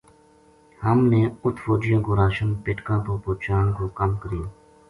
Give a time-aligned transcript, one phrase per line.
[0.83, 4.43] ہم نے اُت فوجیاں کو راشن پِٹکاں پو پوہچان کو کم کریو